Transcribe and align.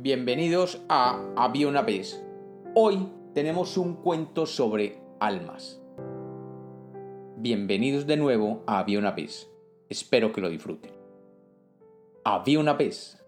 Bienvenidos 0.00 0.80
a 0.88 1.20
Había 1.34 1.66
una 1.66 1.82
vez. 1.82 2.24
Hoy 2.76 3.08
tenemos 3.34 3.76
un 3.76 3.96
cuento 3.96 4.46
sobre 4.46 5.02
almas. 5.18 5.82
Bienvenidos 7.36 8.06
de 8.06 8.16
nuevo 8.16 8.62
a 8.68 8.78
Había 8.78 9.00
una 9.00 9.10
vez. 9.10 9.50
Espero 9.88 10.30
que 10.30 10.40
lo 10.40 10.50
disfruten. 10.50 10.92
Había 12.22 12.60
una 12.60 12.74
vez. 12.74 13.20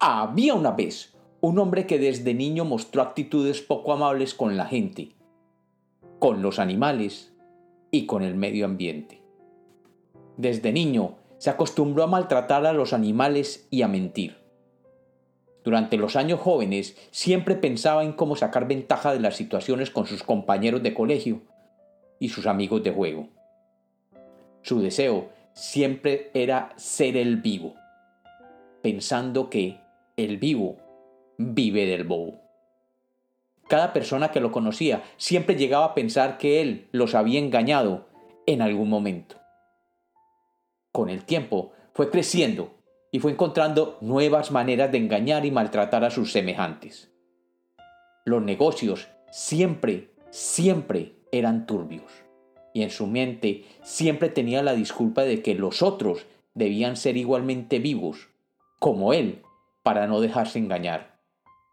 Había 0.00 0.52
una 0.52 0.72
vez 0.72 1.16
un 1.40 1.58
hombre 1.58 1.86
que 1.86 1.98
desde 1.98 2.34
niño 2.34 2.66
mostró 2.66 3.00
actitudes 3.00 3.62
poco 3.62 3.94
amables 3.94 4.34
con 4.34 4.58
la 4.58 4.66
gente, 4.66 5.14
con 6.18 6.42
los 6.42 6.58
animales 6.58 7.32
y 7.90 8.04
con 8.04 8.22
el 8.22 8.34
medio 8.34 8.66
ambiente. 8.66 9.22
Desde 10.36 10.72
niño 10.72 11.14
se 11.38 11.48
acostumbró 11.48 12.04
a 12.04 12.06
maltratar 12.06 12.66
a 12.66 12.74
los 12.74 12.92
animales 12.92 13.66
y 13.70 13.80
a 13.80 13.88
mentir 13.88 14.47
durante 15.68 15.98
los 15.98 16.16
años 16.16 16.40
jóvenes 16.40 16.96
siempre 17.10 17.54
pensaba 17.54 18.02
en 18.02 18.14
cómo 18.14 18.36
sacar 18.36 18.66
ventaja 18.66 19.12
de 19.12 19.20
las 19.20 19.36
situaciones 19.36 19.90
con 19.90 20.06
sus 20.06 20.22
compañeros 20.22 20.82
de 20.82 20.94
colegio 20.94 21.42
y 22.18 22.30
sus 22.30 22.46
amigos 22.46 22.82
de 22.82 22.90
juego. 22.90 23.28
Su 24.62 24.80
deseo 24.80 25.28
siempre 25.52 26.30
era 26.32 26.72
ser 26.76 27.18
el 27.18 27.36
vivo, 27.36 27.74
pensando 28.80 29.50
que 29.50 29.78
el 30.16 30.38
vivo 30.38 30.78
vive 31.36 31.84
del 31.84 32.04
bobo. 32.04 32.40
Cada 33.68 33.92
persona 33.92 34.30
que 34.30 34.40
lo 34.40 34.50
conocía 34.50 35.02
siempre 35.18 35.56
llegaba 35.56 35.84
a 35.84 35.94
pensar 35.94 36.38
que 36.38 36.62
él 36.62 36.88
los 36.92 37.14
había 37.14 37.40
engañado 37.40 38.08
en 38.46 38.62
algún 38.62 38.88
momento. 38.88 39.36
Con 40.92 41.10
el 41.10 41.26
tiempo 41.26 41.72
fue 41.92 42.08
creciendo 42.08 42.77
y 43.10 43.20
fue 43.20 43.32
encontrando 43.32 43.96
nuevas 44.00 44.50
maneras 44.50 44.92
de 44.92 44.98
engañar 44.98 45.46
y 45.46 45.50
maltratar 45.50 46.04
a 46.04 46.10
sus 46.10 46.32
semejantes. 46.32 47.10
Los 48.24 48.42
negocios 48.42 49.08
siempre, 49.30 50.10
siempre 50.30 51.14
eran 51.32 51.66
turbios, 51.66 52.12
y 52.74 52.82
en 52.82 52.90
su 52.90 53.06
mente 53.06 53.64
siempre 53.82 54.28
tenía 54.28 54.62
la 54.62 54.74
disculpa 54.74 55.22
de 55.22 55.42
que 55.42 55.54
los 55.54 55.82
otros 55.82 56.26
debían 56.54 56.96
ser 56.96 57.16
igualmente 57.16 57.78
vivos, 57.78 58.28
como 58.78 59.12
él, 59.12 59.42
para 59.82 60.06
no 60.06 60.20
dejarse 60.20 60.58
engañar, 60.58 61.18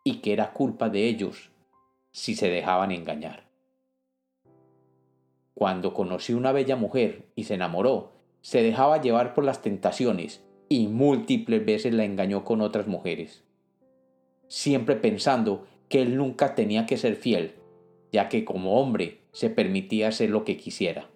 y 0.03 0.17
que 0.21 0.31
era 0.31 0.53
culpa 0.53 0.89
de 0.89 1.07
ellos 1.07 1.49
si 2.11 2.35
se 2.35 2.49
dejaban 2.49 2.91
engañar. 2.91 3.43
Cuando 5.53 5.93
conoció 5.93 6.37
una 6.37 6.51
bella 6.51 6.75
mujer 6.75 7.25
y 7.35 7.45
se 7.45 7.55
enamoró, 7.55 8.11
se 8.41 8.61
dejaba 8.61 9.01
llevar 9.01 9.33
por 9.33 9.43
las 9.43 9.61
tentaciones 9.61 10.45
y 10.69 10.87
múltiples 10.87 11.65
veces 11.65 11.93
la 11.93 12.05
engañó 12.05 12.43
con 12.43 12.61
otras 12.61 12.87
mujeres, 12.87 13.43
siempre 14.47 14.95
pensando 14.95 15.65
que 15.89 16.01
él 16.01 16.17
nunca 16.17 16.55
tenía 16.55 16.85
que 16.85 16.97
ser 16.97 17.15
fiel, 17.15 17.55
ya 18.11 18.29
que 18.29 18.45
como 18.45 18.79
hombre 18.79 19.21
se 19.31 19.49
permitía 19.49 20.07
hacer 20.07 20.29
lo 20.29 20.43
que 20.43 20.57
quisiera. 20.57 21.09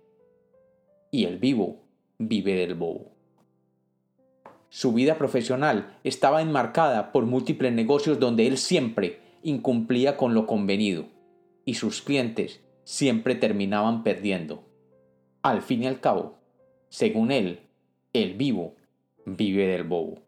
Y 1.12 1.26
el 1.26 1.38
vivo 1.38 1.80
vive 2.18 2.54
del 2.56 2.76
bobo. 2.76 3.12
Su 4.70 4.94
vida 4.94 5.18
profesional 5.18 5.98
estaba 6.04 6.42
enmarcada 6.42 7.12
por 7.12 7.26
múltiples 7.26 7.74
negocios 7.74 8.20
donde 8.20 8.46
él 8.46 8.58
siempre 8.58 9.20
incumplía 9.42 10.16
con 10.16 10.36
lo 10.36 10.46
convenido, 10.46 11.06
y 11.66 11.76
sus 11.76 12.02
clientes 12.02 12.62
siempre 12.84 13.36
terminaban 13.36 14.04
perdiendo. 14.04 14.64
Al 15.42 15.62
fin 15.62 15.84
y 15.84 15.88
al 15.88 16.00
cabo, 16.00 16.38
según 16.90 17.32
él, 17.32 17.62
el 18.14 18.34
vivo 18.36 18.76
vive 19.36 19.68
del 19.68 19.84
bobo. 19.84 20.20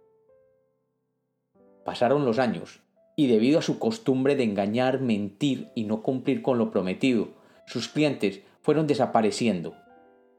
Pasaron 1.85 2.25
los 2.25 2.39
años, 2.39 2.81
y 3.15 3.27
debido 3.27 3.59
a 3.59 3.61
su 3.61 3.79
costumbre 3.79 4.35
de 4.35 4.43
engañar, 4.43 5.01
mentir 5.01 5.71
y 5.75 5.83
no 5.83 6.01
cumplir 6.01 6.41
con 6.41 6.57
lo 6.57 6.71
prometido, 6.71 7.29
sus 7.65 7.87
clientes 7.87 8.41
fueron 8.61 8.87
desapareciendo, 8.87 9.75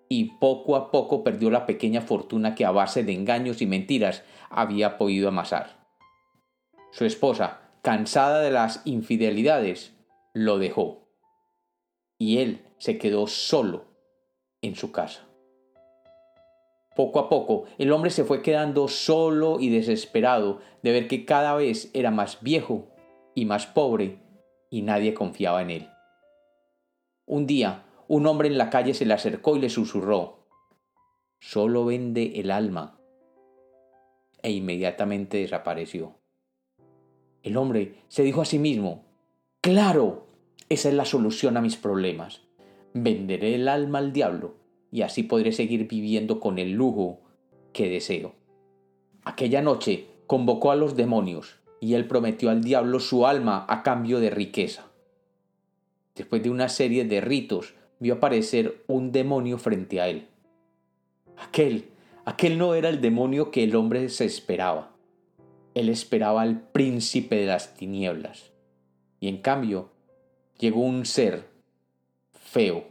y 0.08 0.36
poco 0.38 0.76
a 0.76 0.90
poco 0.90 1.24
perdió 1.24 1.50
la 1.50 1.66
pequeña 1.66 2.02
fortuna 2.02 2.54
que 2.54 2.64
a 2.64 2.70
base 2.70 3.02
de 3.02 3.12
engaños 3.12 3.62
y 3.62 3.66
mentiras 3.66 4.22
había 4.50 4.98
podido 4.98 5.28
amasar. 5.28 5.86
Su 6.90 7.04
esposa, 7.04 7.60
cansada 7.82 8.40
de 8.40 8.50
las 8.50 8.82
infidelidades, 8.84 9.94
lo 10.34 10.58
dejó, 10.58 11.08
y 12.18 12.38
él 12.38 12.62
se 12.78 12.98
quedó 12.98 13.26
solo 13.26 13.86
en 14.60 14.76
su 14.76 14.92
casa. 14.92 15.26
Poco 16.94 17.20
a 17.20 17.28
poco, 17.28 17.64
el 17.78 17.90
hombre 17.90 18.10
se 18.10 18.24
fue 18.24 18.42
quedando 18.42 18.86
solo 18.86 19.58
y 19.60 19.70
desesperado 19.70 20.60
de 20.82 20.92
ver 20.92 21.08
que 21.08 21.24
cada 21.24 21.54
vez 21.54 21.90
era 21.94 22.10
más 22.10 22.42
viejo 22.42 22.88
y 23.34 23.46
más 23.46 23.66
pobre 23.66 24.18
y 24.68 24.82
nadie 24.82 25.14
confiaba 25.14 25.62
en 25.62 25.70
él. 25.70 25.88
Un 27.24 27.46
día, 27.46 27.84
un 28.08 28.26
hombre 28.26 28.48
en 28.48 28.58
la 28.58 28.68
calle 28.68 28.92
se 28.92 29.06
le 29.06 29.14
acercó 29.14 29.56
y 29.56 29.60
le 29.60 29.70
susurró, 29.70 30.46
solo 31.40 31.86
vende 31.86 32.40
el 32.40 32.50
alma. 32.50 32.98
E 34.42 34.50
inmediatamente 34.50 35.38
desapareció. 35.38 36.16
El 37.42 37.56
hombre 37.56 38.02
se 38.08 38.22
dijo 38.22 38.42
a 38.42 38.44
sí 38.44 38.58
mismo, 38.58 39.04
claro, 39.60 40.26
esa 40.68 40.88
es 40.88 40.94
la 40.94 41.04
solución 41.04 41.56
a 41.56 41.62
mis 41.62 41.76
problemas. 41.76 42.42
Venderé 42.92 43.54
el 43.54 43.68
alma 43.68 43.98
al 43.98 44.12
diablo 44.12 44.61
y 44.92 45.02
así 45.02 45.24
podré 45.24 45.50
seguir 45.50 45.88
viviendo 45.88 46.38
con 46.38 46.58
el 46.58 46.72
lujo 46.72 47.20
que 47.72 47.88
deseo. 47.88 48.34
Aquella 49.24 49.62
noche 49.62 50.06
convocó 50.26 50.70
a 50.70 50.76
los 50.76 50.94
demonios 50.94 51.58
y 51.80 51.94
él 51.94 52.06
prometió 52.06 52.50
al 52.50 52.62
diablo 52.62 53.00
su 53.00 53.26
alma 53.26 53.64
a 53.68 53.82
cambio 53.82 54.20
de 54.20 54.30
riqueza. 54.30 54.86
Después 56.14 56.42
de 56.42 56.50
una 56.50 56.68
serie 56.68 57.06
de 57.06 57.22
ritos, 57.22 57.74
vio 57.98 58.14
aparecer 58.14 58.84
un 58.86 59.12
demonio 59.12 59.56
frente 59.56 60.00
a 60.00 60.08
él. 60.08 60.28
Aquel, 61.38 61.88
aquel 62.26 62.58
no 62.58 62.74
era 62.74 62.90
el 62.90 63.00
demonio 63.00 63.50
que 63.50 63.64
el 63.64 63.74
hombre 63.74 64.10
se 64.10 64.26
esperaba. 64.26 64.94
Él 65.74 65.88
esperaba 65.88 66.42
al 66.42 66.68
príncipe 66.68 67.36
de 67.36 67.46
las 67.46 67.74
tinieblas. 67.74 68.52
Y 69.20 69.28
en 69.28 69.38
cambio, 69.38 69.88
llegó 70.58 70.82
un 70.82 71.06
ser 71.06 71.48
feo, 72.32 72.84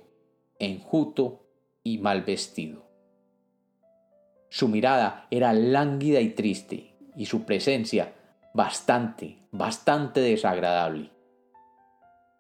enjuto 0.58 1.41
y 1.84 1.98
mal 1.98 2.24
vestido. 2.24 2.84
Su 4.50 4.68
mirada 4.68 5.28
era 5.32 5.54
lánguida 5.54 6.20
y 6.20 6.30
triste, 6.30 6.94
y 7.16 7.26
su 7.26 7.44
presencia 7.44 8.14
bastante, 8.54 9.38
bastante 9.52 10.20
desagradable. 10.20 11.10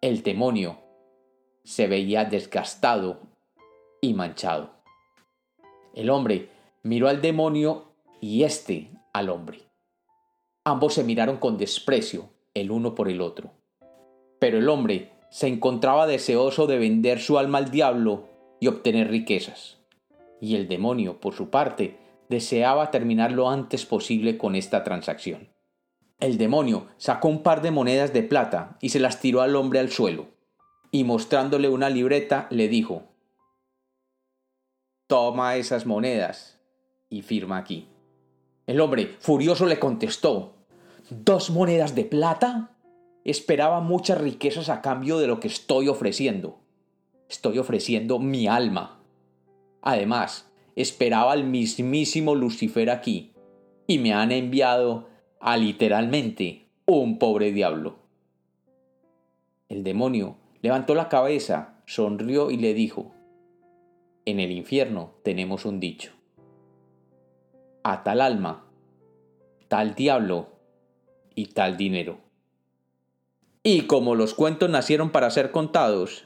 El 0.01 0.23
demonio 0.23 0.79
se 1.63 1.87
veía 1.87 2.25
desgastado 2.25 3.21
y 4.01 4.13
manchado. 4.13 4.71
El 5.93 6.09
hombre 6.09 6.49
miró 6.83 7.07
al 7.07 7.21
demonio 7.21 7.93
y 8.19 8.43
éste 8.43 8.89
al 9.13 9.29
hombre. 9.29 9.59
Ambos 10.63 10.95
se 10.95 11.03
miraron 11.03 11.37
con 11.37 11.57
desprecio 11.57 12.29
el 12.53 12.71
uno 12.71 12.95
por 12.95 13.09
el 13.09 13.21
otro. 13.21 13.51
Pero 14.39 14.57
el 14.57 14.69
hombre 14.69 15.11
se 15.29 15.47
encontraba 15.47 16.07
deseoso 16.07 16.67
de 16.67 16.77
vender 16.77 17.19
su 17.19 17.37
alma 17.37 17.59
al 17.59 17.71
diablo 17.71 18.30
y 18.61 18.67
obtener 18.67 19.09
riquezas. 19.09 19.79
Y 20.39 20.55
el 20.55 20.69
demonio, 20.69 21.19
por 21.19 21.33
su 21.33 21.49
parte, 21.49 21.97
deseaba 22.29 22.91
terminar 22.91 23.31
lo 23.31 23.49
antes 23.49 23.85
posible 23.85 24.37
con 24.37 24.55
esta 24.55 24.83
transacción. 24.83 25.49
El 26.19 26.37
demonio 26.37 26.85
sacó 26.97 27.27
un 27.27 27.41
par 27.41 27.63
de 27.63 27.71
monedas 27.71 28.13
de 28.13 28.21
plata 28.21 28.77
y 28.79 28.89
se 28.89 28.99
las 28.99 29.19
tiró 29.19 29.41
al 29.41 29.55
hombre 29.55 29.79
al 29.79 29.89
suelo, 29.89 30.27
y 30.91 31.03
mostrándole 31.03 31.69
una 31.69 31.89
libreta 31.89 32.47
le 32.51 32.67
dijo 32.67 33.03
Toma 35.07 35.55
esas 35.55 35.87
monedas 35.87 36.59
y 37.09 37.23
firma 37.23 37.57
aquí. 37.57 37.87
El 38.67 38.79
hombre, 38.79 39.15
furioso, 39.19 39.65
le 39.65 39.79
contestó 39.79 40.53
¿Dos 41.09 41.49
monedas 41.49 41.95
de 41.95 42.05
plata? 42.05 42.77
Esperaba 43.25 43.81
muchas 43.81 44.21
riquezas 44.21 44.69
a 44.69 44.81
cambio 44.81 45.17
de 45.17 45.25
lo 45.25 45.39
que 45.39 45.47
estoy 45.47 45.87
ofreciendo 45.87 46.60
estoy 47.31 47.57
ofreciendo 47.59 48.19
mi 48.19 48.47
alma. 48.47 48.99
Además, 49.81 50.51
esperaba 50.75 51.31
al 51.31 51.45
mismísimo 51.45 52.35
Lucifer 52.35 52.89
aquí, 52.89 53.33
y 53.87 53.99
me 53.99 54.13
han 54.13 54.31
enviado 54.31 55.07
a 55.39 55.55
literalmente 55.55 56.67
un 56.85 57.17
pobre 57.17 57.53
diablo. 57.53 57.95
El 59.69 59.83
demonio 59.83 60.35
levantó 60.61 60.93
la 60.93 61.07
cabeza, 61.07 61.81
sonrió 61.85 62.51
y 62.51 62.57
le 62.57 62.73
dijo, 62.73 63.13
En 64.25 64.39
el 64.41 64.51
infierno 64.51 65.13
tenemos 65.23 65.65
un 65.65 65.79
dicho. 65.79 66.11
A 67.83 68.03
tal 68.03 68.19
alma, 68.19 68.65
tal 69.69 69.95
diablo 69.95 70.49
y 71.33 71.47
tal 71.47 71.77
dinero. 71.77 72.19
Y 73.63 73.83
como 73.83 74.15
los 74.15 74.33
cuentos 74.33 74.69
nacieron 74.69 75.11
para 75.11 75.29
ser 75.29 75.51
contados, 75.51 76.25